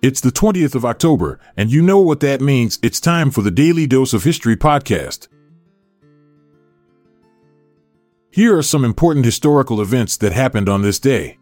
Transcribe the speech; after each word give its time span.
It's 0.00 0.20
the 0.20 0.30
20th 0.30 0.76
of 0.76 0.84
October, 0.84 1.40
and 1.56 1.72
you 1.72 1.82
know 1.82 1.98
what 1.98 2.20
that 2.20 2.40
means. 2.40 2.78
It's 2.84 3.00
time 3.00 3.32
for 3.32 3.42
the 3.42 3.50
Daily 3.50 3.84
Dose 3.84 4.12
of 4.14 4.22
History 4.22 4.56
podcast. 4.56 5.26
Here 8.30 8.56
are 8.56 8.62
some 8.62 8.84
important 8.84 9.24
historical 9.24 9.80
events 9.80 10.16
that 10.18 10.30
happened 10.30 10.68
on 10.68 10.82
this 10.82 11.00
day. 11.00 11.38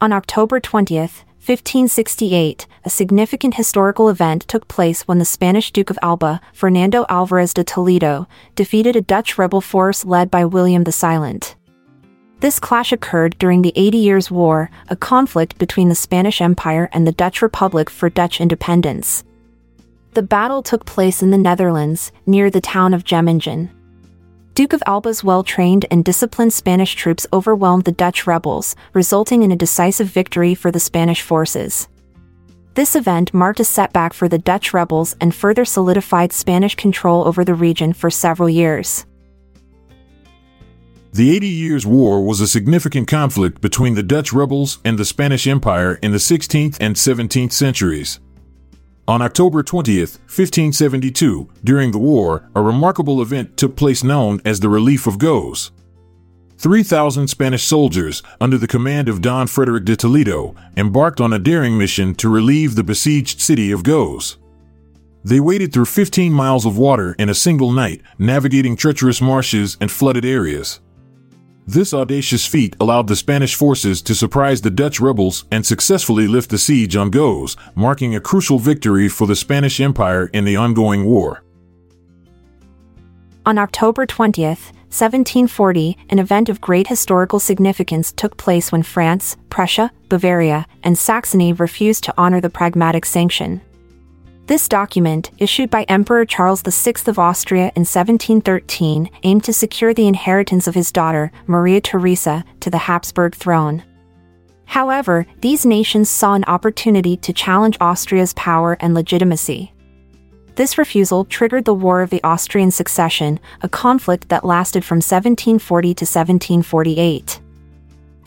On 0.00 0.12
October 0.12 0.58
20th, 0.58 1.22
1568, 1.38 2.66
a 2.84 2.90
significant 2.90 3.54
historical 3.54 4.08
event 4.08 4.42
took 4.48 4.66
place 4.66 5.06
when 5.06 5.20
the 5.20 5.24
Spanish 5.24 5.70
Duke 5.70 5.90
of 5.90 5.98
Alba, 6.02 6.40
Fernando 6.52 7.06
Alvarez 7.08 7.54
de 7.54 7.62
Toledo, 7.62 8.26
defeated 8.56 8.96
a 8.96 9.00
Dutch 9.00 9.38
rebel 9.38 9.60
force 9.60 10.04
led 10.04 10.28
by 10.28 10.44
William 10.44 10.82
the 10.82 10.90
Silent. 10.90 11.54
This 12.40 12.60
clash 12.60 12.92
occurred 12.92 13.36
during 13.38 13.62
the 13.62 13.72
Eighty 13.74 13.98
Years' 13.98 14.30
War, 14.30 14.70
a 14.88 14.94
conflict 14.94 15.58
between 15.58 15.88
the 15.88 15.96
Spanish 15.96 16.40
Empire 16.40 16.88
and 16.92 17.04
the 17.04 17.12
Dutch 17.12 17.42
Republic 17.42 17.90
for 17.90 18.08
Dutch 18.08 18.40
independence. 18.40 19.24
The 20.14 20.22
battle 20.22 20.62
took 20.62 20.86
place 20.86 21.20
in 21.20 21.32
the 21.32 21.38
Netherlands, 21.38 22.12
near 22.26 22.48
the 22.48 22.60
town 22.60 22.94
of 22.94 23.02
Gemmingen. 23.02 23.70
Duke 24.54 24.72
of 24.72 24.82
Alba's 24.86 25.24
well 25.24 25.42
trained 25.42 25.86
and 25.90 26.04
disciplined 26.04 26.52
Spanish 26.52 26.94
troops 26.94 27.26
overwhelmed 27.32 27.84
the 27.84 27.92
Dutch 27.92 28.24
rebels, 28.24 28.76
resulting 28.92 29.42
in 29.42 29.50
a 29.50 29.56
decisive 29.56 30.08
victory 30.08 30.54
for 30.54 30.70
the 30.70 30.80
Spanish 30.80 31.22
forces. 31.22 31.88
This 32.74 32.94
event 32.94 33.34
marked 33.34 33.58
a 33.58 33.64
setback 33.64 34.12
for 34.12 34.28
the 34.28 34.38
Dutch 34.38 34.72
rebels 34.72 35.16
and 35.20 35.34
further 35.34 35.64
solidified 35.64 36.32
Spanish 36.32 36.76
control 36.76 37.26
over 37.26 37.44
the 37.44 37.54
region 37.54 37.92
for 37.92 38.10
several 38.10 38.48
years. 38.48 39.06
The 41.18 41.34
Eighty 41.34 41.48
Years' 41.48 41.84
War 41.84 42.24
was 42.24 42.40
a 42.40 42.46
significant 42.46 43.08
conflict 43.08 43.60
between 43.60 43.96
the 43.96 44.04
Dutch 44.04 44.32
rebels 44.32 44.78
and 44.84 44.96
the 44.96 45.04
Spanish 45.04 45.48
Empire 45.48 45.94
in 46.00 46.12
the 46.12 46.18
16th 46.18 46.76
and 46.80 46.94
17th 46.94 47.50
centuries. 47.50 48.20
On 49.08 49.20
October 49.20 49.64
20th, 49.64 50.20
1572, 50.28 51.48
during 51.64 51.90
the 51.90 51.98
war, 51.98 52.48
a 52.54 52.62
remarkable 52.62 53.20
event 53.20 53.56
took 53.56 53.74
place 53.74 54.04
known 54.04 54.40
as 54.44 54.60
the 54.60 54.68
Relief 54.68 55.08
of 55.08 55.18
Goes. 55.18 55.72
3,000 56.58 57.26
Spanish 57.26 57.64
soldiers, 57.64 58.22
under 58.40 58.56
the 58.56 58.68
command 58.68 59.08
of 59.08 59.20
Don 59.20 59.48
Frederick 59.48 59.86
de 59.86 59.96
Toledo, 59.96 60.54
embarked 60.76 61.20
on 61.20 61.32
a 61.32 61.40
daring 61.40 61.76
mission 61.76 62.14
to 62.14 62.28
relieve 62.28 62.76
the 62.76 62.84
besieged 62.84 63.40
city 63.40 63.72
of 63.72 63.82
Goes. 63.82 64.36
They 65.24 65.40
waded 65.40 65.72
through 65.72 65.86
15 65.86 66.32
miles 66.32 66.64
of 66.64 66.78
water 66.78 67.16
in 67.18 67.28
a 67.28 67.34
single 67.34 67.72
night, 67.72 68.02
navigating 68.20 68.76
treacherous 68.76 69.20
marshes 69.20 69.76
and 69.80 69.90
flooded 69.90 70.24
areas. 70.24 70.78
This 71.68 71.92
audacious 71.92 72.46
feat 72.46 72.76
allowed 72.80 73.08
the 73.08 73.14
Spanish 73.14 73.54
forces 73.54 74.00
to 74.00 74.14
surprise 74.14 74.62
the 74.62 74.70
Dutch 74.70 75.00
rebels 75.00 75.44
and 75.50 75.66
successfully 75.66 76.26
lift 76.26 76.48
the 76.48 76.56
siege 76.56 76.96
on 76.96 77.10
Goes, 77.10 77.58
marking 77.74 78.14
a 78.14 78.20
crucial 78.20 78.58
victory 78.58 79.06
for 79.06 79.26
the 79.26 79.36
Spanish 79.36 79.78
Empire 79.78 80.30
in 80.32 80.46
the 80.46 80.56
ongoing 80.56 81.04
war. 81.04 81.44
On 83.44 83.58
October 83.58 84.06
20th, 84.06 84.72
1740, 84.88 85.98
an 86.08 86.18
event 86.18 86.48
of 86.48 86.62
great 86.62 86.86
historical 86.86 87.38
significance 87.38 88.12
took 88.12 88.38
place 88.38 88.72
when 88.72 88.82
France, 88.82 89.36
Prussia, 89.50 89.92
Bavaria, 90.08 90.64
and 90.82 90.96
Saxony 90.96 91.52
refused 91.52 92.02
to 92.04 92.14
honor 92.16 92.40
the 92.40 92.48
Pragmatic 92.48 93.04
Sanction. 93.04 93.60
This 94.48 94.66
document, 94.66 95.30
issued 95.36 95.68
by 95.68 95.82
Emperor 95.90 96.24
Charles 96.24 96.62
VI 96.62 96.94
of 97.06 97.18
Austria 97.18 97.70
in 97.76 97.84
1713, 97.84 99.10
aimed 99.22 99.44
to 99.44 99.52
secure 99.52 99.92
the 99.92 100.08
inheritance 100.08 100.66
of 100.66 100.74
his 100.74 100.90
daughter, 100.90 101.30
Maria 101.46 101.82
Theresa, 101.82 102.46
to 102.60 102.70
the 102.70 102.78
Habsburg 102.78 103.34
throne. 103.34 103.82
However, 104.64 105.26
these 105.42 105.66
nations 105.66 106.08
saw 106.08 106.32
an 106.32 106.46
opportunity 106.46 107.14
to 107.18 107.32
challenge 107.34 107.76
Austria's 107.78 108.32
power 108.32 108.78
and 108.80 108.94
legitimacy. 108.94 109.74
This 110.54 110.78
refusal 110.78 111.26
triggered 111.26 111.66
the 111.66 111.74
War 111.74 112.00
of 112.00 112.08
the 112.08 112.24
Austrian 112.24 112.70
Succession, 112.70 113.38
a 113.60 113.68
conflict 113.68 114.30
that 114.30 114.46
lasted 114.46 114.82
from 114.82 114.96
1740 114.96 115.88
to 115.88 116.04
1748. 116.04 117.40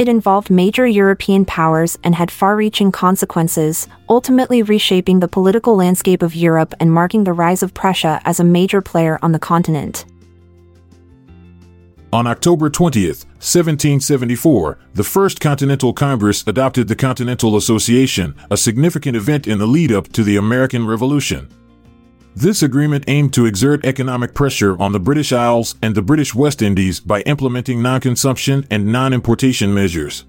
It 0.01 0.09
involved 0.09 0.49
major 0.49 0.87
European 0.87 1.45
powers 1.45 1.95
and 2.03 2.15
had 2.15 2.31
far 2.31 2.55
reaching 2.55 2.91
consequences, 2.91 3.87
ultimately 4.09 4.63
reshaping 4.63 5.19
the 5.19 5.27
political 5.27 5.75
landscape 5.75 6.23
of 6.23 6.33
Europe 6.33 6.73
and 6.79 6.91
marking 6.91 7.23
the 7.23 7.33
rise 7.33 7.61
of 7.61 7.75
Prussia 7.75 8.19
as 8.25 8.39
a 8.39 8.43
major 8.43 8.81
player 8.81 9.19
on 9.21 9.31
the 9.31 9.37
continent. 9.37 10.05
On 12.11 12.25
October 12.25 12.67
20th, 12.67 13.25
1774, 13.45 14.79
the 14.95 15.03
First 15.03 15.39
Continental 15.39 15.93
Congress 15.93 16.43
adopted 16.47 16.87
the 16.87 16.95
Continental 16.95 17.55
Association, 17.55 18.33
a 18.49 18.57
significant 18.57 19.15
event 19.15 19.45
in 19.45 19.59
the 19.59 19.67
lead 19.67 19.91
up 19.91 20.11
to 20.13 20.23
the 20.23 20.35
American 20.35 20.87
Revolution. 20.87 21.47
This 22.35 22.63
agreement 22.63 23.03
aimed 23.07 23.33
to 23.33 23.45
exert 23.45 23.85
economic 23.85 24.33
pressure 24.33 24.81
on 24.81 24.93
the 24.93 24.99
British 24.99 25.33
Isles 25.33 25.75
and 25.81 25.95
the 25.95 26.01
British 26.01 26.33
West 26.33 26.61
Indies 26.61 27.01
by 27.01 27.21
implementing 27.21 27.81
non 27.81 27.99
consumption 27.99 28.65
and 28.71 28.91
non 28.91 29.11
importation 29.13 29.73
measures. 29.73 30.23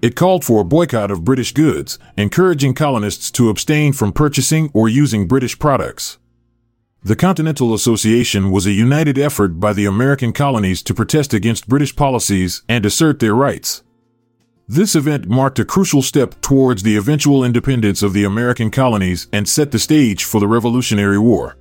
It 0.00 0.16
called 0.16 0.46
for 0.46 0.62
a 0.62 0.64
boycott 0.64 1.10
of 1.10 1.24
British 1.24 1.52
goods, 1.52 1.98
encouraging 2.16 2.72
colonists 2.72 3.30
to 3.32 3.50
abstain 3.50 3.92
from 3.92 4.14
purchasing 4.14 4.70
or 4.72 4.88
using 4.88 5.28
British 5.28 5.58
products. 5.58 6.16
The 7.02 7.16
Continental 7.16 7.74
Association 7.74 8.50
was 8.50 8.64
a 8.64 8.72
united 8.72 9.18
effort 9.18 9.60
by 9.60 9.74
the 9.74 9.84
American 9.84 10.32
colonies 10.32 10.82
to 10.84 10.94
protest 10.94 11.34
against 11.34 11.68
British 11.68 11.94
policies 11.94 12.62
and 12.66 12.86
assert 12.86 13.18
their 13.18 13.34
rights. 13.34 13.82
This 14.72 14.94
event 14.94 15.26
marked 15.26 15.58
a 15.58 15.64
crucial 15.64 16.00
step 16.00 16.40
towards 16.42 16.84
the 16.84 16.96
eventual 16.96 17.42
independence 17.42 18.04
of 18.04 18.12
the 18.12 18.22
American 18.22 18.70
colonies 18.70 19.26
and 19.32 19.48
set 19.48 19.72
the 19.72 19.80
stage 19.80 20.22
for 20.22 20.38
the 20.38 20.46
Revolutionary 20.46 21.18
War. 21.18 21.56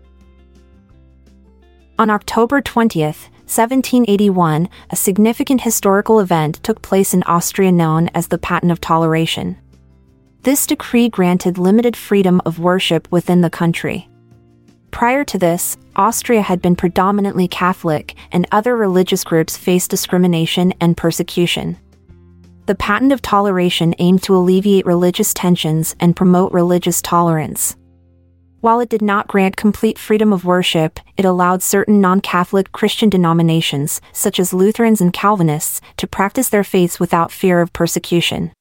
On 1.97 2.11
October 2.11 2.61
20th, 2.61 3.31
1781, 3.49 4.69
a 4.91 4.95
significant 4.95 5.61
historical 5.61 6.19
event 6.19 6.61
took 6.61 6.83
place 6.83 7.15
in 7.15 7.23
Austria 7.23 7.71
known 7.71 8.09
as 8.09 8.27
the 8.27 8.37
Patent 8.37 8.71
of 8.71 8.79
Toleration. 8.79 9.57
This 10.43 10.67
decree 10.67 11.09
granted 11.09 11.57
limited 11.57 11.97
freedom 11.97 12.39
of 12.45 12.59
worship 12.59 13.07
within 13.09 13.41
the 13.41 13.49
country. 13.49 14.07
Prior 14.91 15.23
to 15.23 15.39
this, 15.39 15.77
Austria 15.95 16.43
had 16.43 16.61
been 16.61 16.75
predominantly 16.75 17.47
Catholic, 17.47 18.13
and 18.31 18.45
other 18.51 18.77
religious 18.77 19.23
groups 19.23 19.57
faced 19.57 19.89
discrimination 19.89 20.75
and 20.79 20.95
persecution. 20.95 21.79
The 22.69 22.75
Patent 22.75 23.11
of 23.11 23.23
Toleration 23.23 23.95
aimed 23.97 24.21
to 24.21 24.35
alleviate 24.35 24.85
religious 24.85 25.33
tensions 25.33 25.95
and 25.99 26.15
promote 26.15 26.51
religious 26.51 27.01
tolerance. 27.01 27.75
While 28.61 28.79
it 28.79 28.89
did 28.89 29.01
not 29.01 29.27
grant 29.27 29.57
complete 29.57 29.97
freedom 29.97 30.31
of 30.31 30.45
worship, 30.45 30.99
it 31.17 31.25
allowed 31.25 31.63
certain 31.63 31.99
non 31.99 32.21
Catholic 32.21 32.71
Christian 32.71 33.09
denominations, 33.09 34.01
such 34.13 34.39
as 34.39 34.53
Lutherans 34.53 35.01
and 35.01 35.11
Calvinists, 35.11 35.81
to 35.97 36.05
practice 36.05 36.49
their 36.49 36.63
faiths 36.63 36.99
without 36.99 37.31
fear 37.31 37.59
of 37.59 37.73
persecution. 37.73 38.51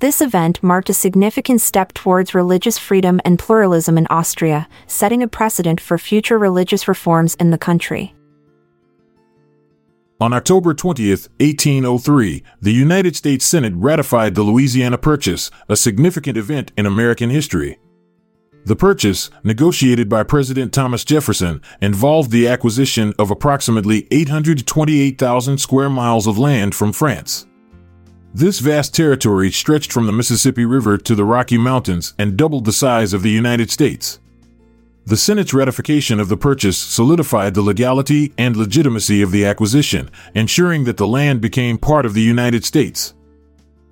This 0.00 0.20
event 0.20 0.62
marked 0.62 0.90
a 0.90 0.92
significant 0.92 1.62
step 1.62 1.94
towards 1.94 2.34
religious 2.34 2.76
freedom 2.76 3.18
and 3.24 3.38
pluralism 3.38 3.96
in 3.96 4.06
Austria, 4.10 4.68
setting 4.86 5.22
a 5.22 5.26
precedent 5.26 5.80
for 5.80 5.96
future 5.96 6.38
religious 6.38 6.86
reforms 6.86 7.34
in 7.36 7.48
the 7.48 7.56
country. 7.56 8.14
On 10.22 10.32
October 10.32 10.72
20, 10.72 11.10
1803, 11.10 12.44
the 12.60 12.70
United 12.70 13.16
States 13.16 13.44
Senate 13.44 13.72
ratified 13.74 14.36
the 14.36 14.44
Louisiana 14.44 14.96
Purchase, 14.96 15.50
a 15.68 15.74
significant 15.74 16.38
event 16.38 16.70
in 16.76 16.86
American 16.86 17.28
history. 17.28 17.80
The 18.64 18.76
purchase, 18.76 19.30
negotiated 19.42 20.08
by 20.08 20.22
President 20.22 20.72
Thomas 20.72 21.04
Jefferson, 21.04 21.60
involved 21.80 22.30
the 22.30 22.46
acquisition 22.46 23.12
of 23.18 23.32
approximately 23.32 24.06
828,000 24.12 25.58
square 25.58 25.90
miles 25.90 26.28
of 26.28 26.38
land 26.38 26.76
from 26.76 26.92
France. 26.92 27.48
This 28.32 28.60
vast 28.60 28.94
territory 28.94 29.50
stretched 29.50 29.92
from 29.92 30.06
the 30.06 30.12
Mississippi 30.12 30.64
River 30.64 30.98
to 30.98 31.16
the 31.16 31.24
Rocky 31.24 31.58
Mountains 31.58 32.14
and 32.16 32.36
doubled 32.36 32.64
the 32.64 32.72
size 32.72 33.12
of 33.12 33.24
the 33.24 33.30
United 33.30 33.72
States. 33.72 34.20
The 35.04 35.16
Senate's 35.16 35.52
ratification 35.52 36.20
of 36.20 36.28
the 36.28 36.36
purchase 36.36 36.78
solidified 36.78 37.54
the 37.54 37.62
legality 37.62 38.32
and 38.38 38.56
legitimacy 38.56 39.20
of 39.20 39.32
the 39.32 39.44
acquisition, 39.44 40.10
ensuring 40.34 40.84
that 40.84 40.96
the 40.96 41.08
land 41.08 41.40
became 41.40 41.76
part 41.76 42.06
of 42.06 42.14
the 42.14 42.20
United 42.20 42.64
States. 42.64 43.12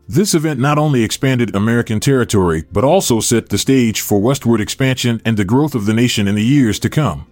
This 0.09 0.35
event 0.35 0.61
not 0.61 0.79
only 0.79 1.03
expanded 1.03 1.55
American 1.55 1.99
territory, 1.99 2.65
but 2.73 2.85
also 2.85 3.19
set 3.19 3.49
the 3.49 3.59
stage 3.59 4.01
for 4.01 4.21
westward 4.21 4.61
expansion 4.61 5.21
and 5.25 5.37
the 5.37 5.45
growth 5.45 5.75
of 5.75 5.87
the 5.87 5.95
nation 5.95 6.29
in 6.29 6.37
the 6.37 6.45
years 6.45 6.79
to 6.81 6.89
come. 6.89 7.27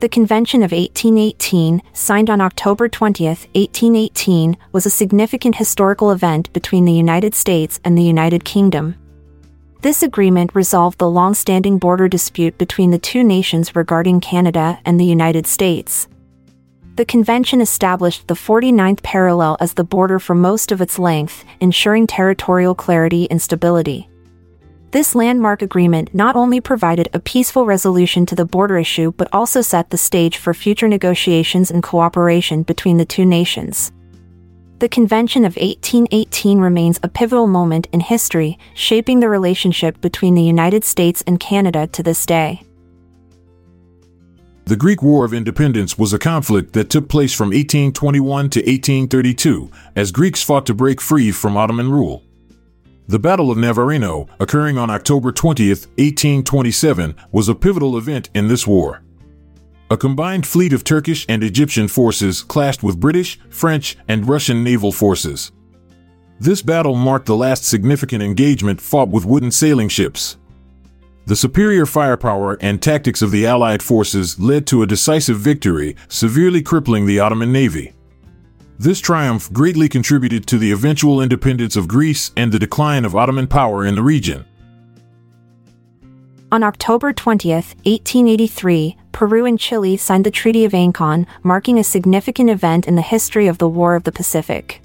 The 0.00 0.08
Convention 0.08 0.62
of 0.62 0.72
1818, 0.72 1.82
signed 1.92 2.30
on 2.30 2.40
October 2.40 2.88
20, 2.88 3.26
1818, 3.26 4.56
was 4.72 4.86
a 4.86 4.90
significant 4.90 5.56
historical 5.56 6.10
event 6.10 6.50
between 6.54 6.86
the 6.86 6.92
United 6.92 7.34
States 7.34 7.80
and 7.84 7.96
the 7.96 8.02
United 8.02 8.44
Kingdom. 8.44 8.96
This 9.82 10.02
agreement 10.02 10.54
resolved 10.54 10.98
the 10.98 11.08
long 11.08 11.32
standing 11.32 11.78
border 11.78 12.06
dispute 12.06 12.58
between 12.58 12.90
the 12.90 12.98
two 12.98 13.24
nations 13.24 13.74
regarding 13.74 14.20
Canada 14.20 14.78
and 14.84 15.00
the 15.00 15.06
United 15.06 15.46
States. 15.46 16.06
The 16.96 17.06
convention 17.06 17.62
established 17.62 18.28
the 18.28 18.34
49th 18.34 19.02
parallel 19.02 19.56
as 19.58 19.72
the 19.72 19.84
border 19.84 20.18
for 20.18 20.34
most 20.34 20.70
of 20.70 20.82
its 20.82 20.98
length, 20.98 21.46
ensuring 21.60 22.06
territorial 22.06 22.74
clarity 22.74 23.30
and 23.30 23.40
stability. 23.40 24.06
This 24.90 25.14
landmark 25.14 25.62
agreement 25.62 26.14
not 26.14 26.36
only 26.36 26.60
provided 26.60 27.08
a 27.14 27.20
peaceful 27.20 27.64
resolution 27.64 28.26
to 28.26 28.34
the 28.34 28.44
border 28.44 28.76
issue 28.76 29.12
but 29.12 29.28
also 29.32 29.62
set 29.62 29.88
the 29.88 29.96
stage 29.96 30.36
for 30.36 30.52
future 30.52 30.88
negotiations 30.88 31.70
and 31.70 31.82
cooperation 31.82 32.64
between 32.64 32.98
the 32.98 33.06
two 33.06 33.24
nations. 33.24 33.92
The 34.80 34.88
Convention 34.88 35.44
of 35.44 35.56
1818 35.56 36.58
remains 36.58 36.98
a 37.02 37.08
pivotal 37.08 37.46
moment 37.46 37.86
in 37.92 38.00
history, 38.00 38.58
shaping 38.72 39.20
the 39.20 39.28
relationship 39.28 40.00
between 40.00 40.34
the 40.34 40.42
United 40.42 40.84
States 40.84 41.22
and 41.26 41.38
Canada 41.38 41.86
to 41.88 42.02
this 42.02 42.24
day. 42.24 42.62
The 44.64 44.76
Greek 44.76 45.02
War 45.02 45.26
of 45.26 45.34
Independence 45.34 45.98
was 45.98 46.14
a 46.14 46.18
conflict 46.18 46.72
that 46.72 46.88
took 46.88 47.10
place 47.10 47.34
from 47.34 47.48
1821 47.48 48.48
to 48.48 48.60
1832 48.60 49.70
as 49.96 50.12
Greeks 50.12 50.42
fought 50.42 50.64
to 50.64 50.72
break 50.72 51.02
free 51.02 51.30
from 51.30 51.58
Ottoman 51.58 51.90
rule. 51.90 52.22
The 53.06 53.18
Battle 53.18 53.50
of 53.50 53.58
Navarino, 53.58 54.28
occurring 54.38 54.78
on 54.78 54.88
October 54.88 55.30
20, 55.30 55.68
1827, 55.68 57.16
was 57.30 57.50
a 57.50 57.54
pivotal 57.54 57.98
event 57.98 58.30
in 58.32 58.48
this 58.48 58.66
war. 58.66 59.02
A 59.92 59.96
combined 59.96 60.46
fleet 60.46 60.72
of 60.72 60.84
Turkish 60.84 61.26
and 61.28 61.42
Egyptian 61.42 61.88
forces 61.88 62.44
clashed 62.44 62.84
with 62.84 63.00
British, 63.00 63.40
French, 63.48 63.96
and 64.06 64.28
Russian 64.28 64.62
naval 64.62 64.92
forces. 64.92 65.50
This 66.38 66.62
battle 66.62 66.94
marked 66.94 67.26
the 67.26 67.34
last 67.34 67.64
significant 67.64 68.22
engagement 68.22 68.80
fought 68.80 69.08
with 69.08 69.26
wooden 69.26 69.50
sailing 69.50 69.88
ships. 69.88 70.36
The 71.26 71.34
superior 71.34 71.86
firepower 71.86 72.56
and 72.60 72.80
tactics 72.80 73.20
of 73.20 73.32
the 73.32 73.46
Allied 73.46 73.82
forces 73.82 74.38
led 74.38 74.64
to 74.68 74.82
a 74.82 74.86
decisive 74.86 75.38
victory, 75.38 75.96
severely 76.08 76.62
crippling 76.62 77.06
the 77.06 77.18
Ottoman 77.18 77.50
navy. 77.50 77.92
This 78.78 79.00
triumph 79.00 79.52
greatly 79.52 79.88
contributed 79.88 80.46
to 80.46 80.58
the 80.58 80.70
eventual 80.70 81.20
independence 81.20 81.74
of 81.74 81.88
Greece 81.88 82.30
and 82.36 82.52
the 82.52 82.60
decline 82.60 83.04
of 83.04 83.16
Ottoman 83.16 83.48
power 83.48 83.84
in 83.84 83.96
the 83.96 84.02
region. 84.02 84.44
On 86.52 86.62
October 86.62 87.12
20, 87.12 87.50
1883, 87.52 88.96
Peru 89.12 89.44
and 89.44 89.58
Chile 89.58 89.96
signed 89.96 90.24
the 90.24 90.30
Treaty 90.30 90.64
of 90.64 90.72
Ancon, 90.72 91.26
marking 91.42 91.78
a 91.78 91.84
significant 91.84 92.50
event 92.50 92.86
in 92.86 92.96
the 92.96 93.02
history 93.02 93.46
of 93.46 93.58
the 93.58 93.68
War 93.68 93.94
of 93.94 94.04
the 94.04 94.12
Pacific. 94.12 94.82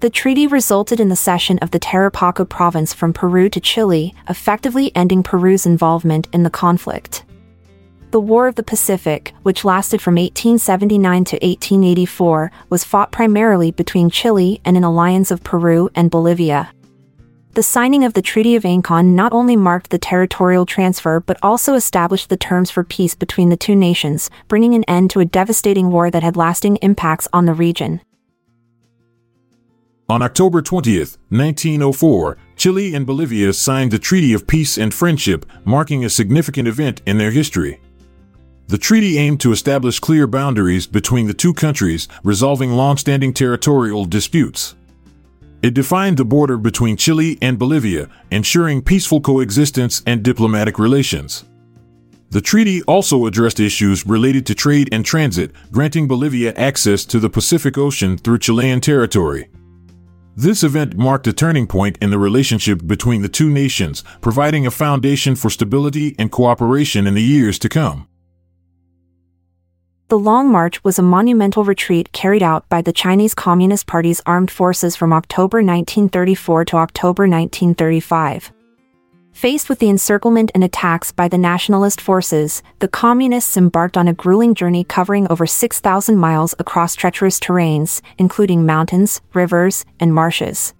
The 0.00 0.10
treaty 0.10 0.46
resulted 0.46 1.00
in 1.00 1.08
the 1.08 1.16
cession 1.16 1.58
of 1.60 1.70
the 1.70 1.80
Tarapacá 1.80 2.46
province 2.46 2.92
from 2.92 3.14
Peru 3.14 3.48
to 3.48 3.60
Chile, 3.60 4.14
effectively 4.28 4.92
ending 4.94 5.22
Peru's 5.22 5.64
involvement 5.64 6.28
in 6.32 6.42
the 6.42 6.50
conflict. 6.50 7.24
The 8.10 8.20
War 8.20 8.46
of 8.46 8.56
the 8.56 8.62
Pacific, 8.62 9.32
which 9.44 9.64
lasted 9.64 10.02
from 10.02 10.16
1879 10.16 11.24
to 11.24 11.36
1884, 11.36 12.52
was 12.68 12.84
fought 12.84 13.12
primarily 13.12 13.70
between 13.70 14.10
Chile 14.10 14.60
and 14.64 14.76
an 14.76 14.84
alliance 14.84 15.30
of 15.30 15.42
Peru 15.42 15.88
and 15.94 16.10
Bolivia. 16.10 16.73
The 17.54 17.62
signing 17.62 18.02
of 18.02 18.14
the 18.14 18.22
Treaty 18.22 18.56
of 18.56 18.64
Ancon 18.64 19.14
not 19.14 19.32
only 19.32 19.54
marked 19.54 19.90
the 19.90 19.98
territorial 19.98 20.66
transfer 20.66 21.20
but 21.20 21.38
also 21.40 21.74
established 21.74 22.28
the 22.28 22.36
terms 22.36 22.68
for 22.68 22.82
peace 22.82 23.14
between 23.14 23.48
the 23.48 23.56
two 23.56 23.76
nations, 23.76 24.28
bringing 24.48 24.74
an 24.74 24.82
end 24.88 25.10
to 25.10 25.20
a 25.20 25.24
devastating 25.24 25.92
war 25.92 26.10
that 26.10 26.24
had 26.24 26.36
lasting 26.36 26.78
impacts 26.82 27.28
on 27.32 27.44
the 27.44 27.54
region. 27.54 28.00
On 30.08 30.20
October 30.20 30.62
20, 30.62 30.98
1904, 30.98 32.38
Chile 32.56 32.92
and 32.92 33.06
Bolivia 33.06 33.52
signed 33.52 33.92
the 33.92 34.00
Treaty 34.00 34.32
of 34.32 34.48
Peace 34.48 34.76
and 34.76 34.92
Friendship, 34.92 35.46
marking 35.64 36.04
a 36.04 36.10
significant 36.10 36.66
event 36.66 37.02
in 37.06 37.18
their 37.18 37.30
history. 37.30 37.78
The 38.66 38.78
treaty 38.78 39.16
aimed 39.16 39.40
to 39.42 39.52
establish 39.52 40.00
clear 40.00 40.26
boundaries 40.26 40.88
between 40.88 41.28
the 41.28 41.34
two 41.34 41.54
countries, 41.54 42.08
resolving 42.24 42.72
long-standing 42.72 43.32
territorial 43.32 44.06
disputes. 44.06 44.74
It 45.64 45.72
defined 45.72 46.18
the 46.18 46.26
border 46.26 46.58
between 46.58 46.98
Chile 46.98 47.38
and 47.40 47.58
Bolivia, 47.58 48.10
ensuring 48.30 48.82
peaceful 48.82 49.22
coexistence 49.22 50.02
and 50.06 50.22
diplomatic 50.22 50.78
relations. 50.78 51.46
The 52.28 52.42
treaty 52.42 52.82
also 52.82 53.24
addressed 53.24 53.60
issues 53.60 54.06
related 54.06 54.44
to 54.44 54.54
trade 54.54 54.90
and 54.92 55.06
transit, 55.06 55.52
granting 55.72 56.06
Bolivia 56.06 56.52
access 56.52 57.06
to 57.06 57.18
the 57.18 57.30
Pacific 57.30 57.78
Ocean 57.78 58.18
through 58.18 58.40
Chilean 58.40 58.82
territory. 58.82 59.48
This 60.36 60.62
event 60.62 60.98
marked 60.98 61.28
a 61.28 61.32
turning 61.32 61.66
point 61.66 61.96
in 62.02 62.10
the 62.10 62.18
relationship 62.18 62.86
between 62.86 63.22
the 63.22 63.28
two 63.30 63.48
nations, 63.48 64.04
providing 64.20 64.66
a 64.66 64.70
foundation 64.70 65.34
for 65.34 65.48
stability 65.48 66.14
and 66.18 66.30
cooperation 66.30 67.06
in 67.06 67.14
the 67.14 67.22
years 67.22 67.58
to 67.60 67.70
come. 67.70 68.06
The 70.14 70.20
Long 70.20 70.48
March 70.48 70.84
was 70.84 70.96
a 70.96 71.02
monumental 71.02 71.64
retreat 71.64 72.12
carried 72.12 72.40
out 72.40 72.68
by 72.68 72.82
the 72.82 72.92
Chinese 72.92 73.34
Communist 73.34 73.88
Party's 73.88 74.22
armed 74.24 74.48
forces 74.48 74.94
from 74.94 75.12
October 75.12 75.56
1934 75.56 76.66
to 76.66 76.76
October 76.76 77.24
1935. 77.24 78.52
Faced 79.32 79.68
with 79.68 79.80
the 79.80 79.88
encirclement 79.88 80.52
and 80.54 80.62
attacks 80.62 81.10
by 81.10 81.26
the 81.26 81.36
nationalist 81.36 82.00
forces, 82.00 82.62
the 82.78 82.86
Communists 82.86 83.56
embarked 83.56 83.96
on 83.96 84.06
a 84.06 84.14
grueling 84.14 84.54
journey 84.54 84.84
covering 84.84 85.26
over 85.30 85.46
6,000 85.46 86.16
miles 86.16 86.54
across 86.60 86.94
treacherous 86.94 87.40
terrains, 87.40 88.00
including 88.16 88.64
mountains, 88.64 89.20
rivers, 89.32 89.84
and 89.98 90.14
marshes. 90.14 90.74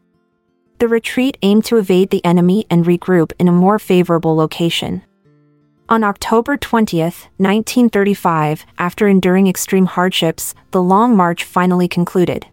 The 0.79 0.87
retreat 0.87 1.39
aimed 1.43 1.65
to 1.65 1.79
evade 1.79 2.11
the 2.11 2.25
enemy 2.25 2.67
and 2.71 2.85
regroup 2.85 3.33
in 3.41 3.49
a 3.49 3.53
more 3.53 3.81
favorable 3.81 4.37
location. 4.37 5.03
On 5.95 6.03
October 6.03 6.57
20, 6.57 6.99
1935, 7.03 8.67
after 8.79 9.07
enduring 9.07 9.47
extreme 9.47 9.87
hardships, 9.87 10.53
the 10.73 10.83
Long 10.83 11.17
March 11.17 11.45
finally 11.45 11.87
concluded. 11.87 12.47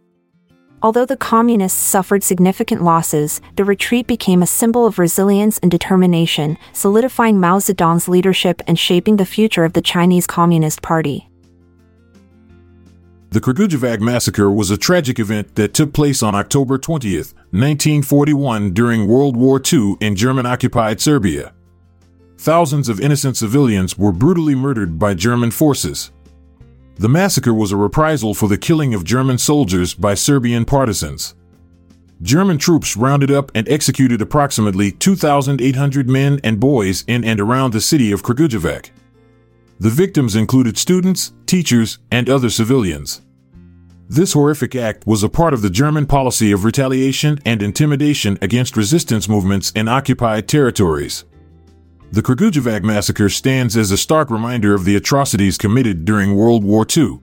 Although 0.83 1.07
the 1.07 1.17
Communists 1.17 1.81
suffered 1.81 2.23
significant 2.23 2.83
losses, 2.83 3.41
the 3.55 3.65
retreat 3.65 4.05
became 4.05 4.43
a 4.43 4.45
symbol 4.45 4.85
of 4.85 4.99
resilience 4.99 5.57
and 5.57 5.71
determination, 5.71 6.55
solidifying 6.71 7.39
Mao 7.39 7.57
Zedong's 7.57 8.07
leadership 8.07 8.61
and 8.67 8.77
shaping 8.77 9.17
the 9.17 9.25
future 9.25 9.65
of 9.65 9.73
the 9.73 9.81
Chinese 9.81 10.27
Communist 10.27 10.83
Party. 10.83 11.27
The 13.31 13.41
Kragujevac 13.41 14.01
massacre 14.01 14.51
was 14.51 14.69
a 14.69 14.77
tragic 14.77 15.17
event 15.17 15.55
that 15.55 15.73
took 15.73 15.93
place 15.93 16.21
on 16.21 16.35
October 16.35 16.77
20, 16.77 17.17
1941 17.17 18.71
during 18.73 19.07
World 19.07 19.35
War 19.35 19.59
II 19.59 19.95
in 19.99 20.15
German-occupied 20.15 21.01
Serbia 21.01 21.53
thousands 22.41 22.89
of 22.89 22.99
innocent 22.99 23.37
civilians 23.37 23.99
were 23.99 24.11
brutally 24.11 24.55
murdered 24.55 24.97
by 24.97 25.13
German 25.13 25.51
forces. 25.51 26.09
The 26.95 27.07
massacre 27.07 27.53
was 27.53 27.71
a 27.71 27.77
reprisal 27.77 28.33
for 28.33 28.49
the 28.49 28.57
killing 28.57 28.95
of 28.95 29.03
German 29.03 29.37
soldiers 29.37 29.93
by 29.93 30.15
Serbian 30.15 30.65
partisans. 30.65 31.35
German 32.23 32.57
troops 32.57 32.97
rounded 32.97 33.29
up 33.29 33.51
and 33.53 33.69
executed 33.69 34.23
approximately 34.23 34.91
2,800 34.91 36.09
men 36.09 36.39
and 36.43 36.59
boys 36.59 37.03
in 37.07 37.23
and 37.23 37.39
around 37.39 37.73
the 37.73 37.81
city 37.81 38.11
of 38.11 38.23
Kragujevac. 38.23 38.89
The 39.79 39.89
victims 39.91 40.35
included 40.35 40.79
students, 40.79 41.33
teachers, 41.45 41.99
and 42.11 42.27
other 42.27 42.49
civilians. 42.49 43.21
This 44.09 44.33
horrific 44.33 44.75
act 44.75 45.05
was 45.05 45.21
a 45.21 45.29
part 45.29 45.53
of 45.53 45.61
the 45.61 45.69
German 45.69 46.07
policy 46.07 46.51
of 46.51 46.65
retaliation 46.65 47.39
and 47.45 47.61
intimidation 47.61 48.39
against 48.41 48.75
resistance 48.75 49.29
movements 49.29 49.71
in 49.75 49.87
occupied 49.87 50.47
territories. 50.47 51.23
The 52.13 52.21
Kragujevac 52.21 52.83
massacre 52.83 53.29
stands 53.29 53.77
as 53.77 53.89
a 53.89 53.97
stark 53.97 54.29
reminder 54.29 54.73
of 54.73 54.83
the 54.83 54.97
atrocities 54.97 55.57
committed 55.57 56.03
during 56.03 56.35
World 56.35 56.61
War 56.61 56.85
II. 56.85 57.21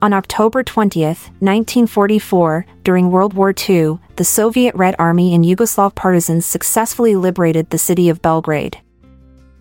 On 0.00 0.14
October 0.14 0.62
20, 0.62 1.02
1944, 1.04 2.64
during 2.84 3.10
World 3.10 3.34
War 3.34 3.52
II, 3.68 3.98
the 4.16 4.24
Soviet 4.24 4.74
Red 4.74 4.94
Army 4.98 5.34
and 5.34 5.44
Yugoslav 5.44 5.94
partisans 5.94 6.46
successfully 6.46 7.14
liberated 7.14 7.68
the 7.68 7.76
city 7.76 8.08
of 8.08 8.22
Belgrade. 8.22 8.78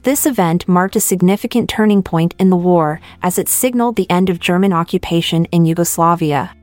This 0.04 0.26
event 0.26 0.66
marked 0.66 0.96
a 0.96 1.02
significant 1.02 1.70
turning 1.70 2.04
point 2.04 2.34
in 2.40 2.50
the 2.50 2.56
war 2.56 3.02
as 3.22 3.38
it 3.38 3.50
signaled 3.50 3.98
the 3.98 4.10
end 4.10 4.30
of 4.30 4.40
German 4.40 4.72
occupation 4.72 5.44
in 5.46 5.66
Yugoslavia 5.66 6.57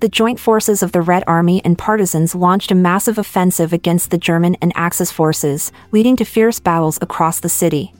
the 0.00 0.08
joint 0.08 0.40
forces 0.40 0.82
of 0.82 0.92
the 0.92 1.02
Red 1.02 1.24
Army 1.26 1.62
and 1.64 1.76
partisans 1.76 2.34
launched 2.34 2.70
a 2.70 2.74
massive 2.74 3.18
offensive 3.18 3.72
against 3.72 4.10
the 4.10 4.18
German 4.18 4.56
and 4.62 4.72
Axis 4.74 5.12
forces, 5.12 5.72
leading 5.92 6.16
to 6.16 6.24
fierce 6.24 6.58
battles 6.58 6.98
across 7.02 7.40
the 7.40 7.50
city. 7.50 7.92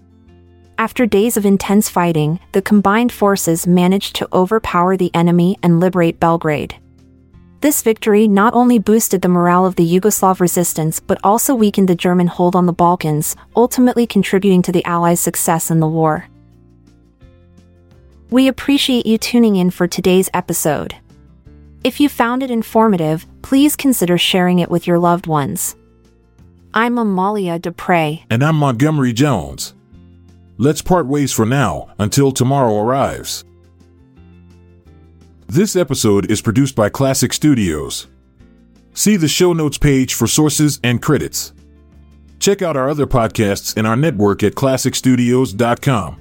After 0.79 1.05
days 1.05 1.37
of 1.37 1.45
intense 1.45 1.91
fighting, 1.91 2.41
the 2.53 2.63
combined 2.63 3.13
forces 3.13 3.67
managed 3.67 4.17
to 4.17 4.29
overpower 4.33 4.97
the 4.97 5.11
enemy 5.15 5.59
and 5.63 5.79
liberate 5.79 6.19
Belgrade. 6.19 6.75
This 7.61 7.83
victory 7.83 8.27
not 8.27 8.55
only 8.55 8.79
boosted 8.79 9.21
the 9.21 9.29
morale 9.29 9.67
of 9.67 9.77
the 9.77 9.87
Yugoslav 9.87 10.41
resistance 10.41 10.99
but 10.99 11.21
also 11.23 11.55
weakened 11.55 11.91
the 11.91 11.95
German 11.95 12.29
hold 12.29 12.57
on 12.57 12.65
the 12.65 12.73
Balkans, 12.73 13.37
ultimately 13.55 14.07
contributing 14.07 14.63
to 14.63 14.73
the 14.73 14.85
Allies' 14.87 15.21
success 15.21 15.71
in 15.71 15.81
the 15.81 15.87
war. 15.87 16.29
We 18.31 18.49
appreciate 18.49 19.05
you 19.05 19.19
tuning 19.19 19.57
in 19.57 19.71
for 19.71 19.87
today's 19.87 20.31
episode. 20.33 20.95
If 21.83 21.99
you 21.99 22.11
found 22.11 22.43
it 22.43 22.51
informative, 22.51 23.27
please 23.41 23.75
consider 23.75 24.19
sharing 24.19 24.59
it 24.59 24.71
with 24.71 24.87
your 24.87 24.99
loved 24.99 25.27
ones. 25.27 25.77
I'm 26.75 26.99
Amalia 26.99 27.59
Dupre. 27.59 28.23
And 28.29 28.45
I'm 28.45 28.57
Montgomery 28.57 29.15
Jones. 29.15 29.75
Let's 30.59 30.83
part 30.83 31.07
ways 31.07 31.33
for 31.33 31.47
now 31.47 31.89
until 31.99 32.33
tomorrow 32.33 32.79
arrives. 32.81 33.45
This 35.47 35.75
episode 35.75 36.31
is 36.31 36.43
produced 36.43 36.77
by 36.77 36.91
Klassic 36.91 37.33
Studios. 37.33 38.09
See 38.93 39.17
the 39.17 39.27
show 39.27 39.55
notes 39.55 39.79
page 39.79 40.13
for 40.13 40.27
sources 40.27 40.81
and 40.85 41.01
credits. 41.01 41.55
Check 42.41 42.61
out 42.61 42.77
our 42.77 42.91
other 42.91 43.07
podcasts 43.07 43.75
in 43.75 43.87
our 43.87 43.97
network 43.97 44.43
at 44.43 44.55
klassicstudios.com. 44.55 46.21